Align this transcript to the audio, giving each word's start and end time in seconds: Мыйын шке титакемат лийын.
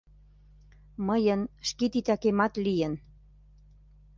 Мыйын 1.07 1.41
шке 1.67 1.85
титакемат 1.93 2.53
лийын. 2.65 2.93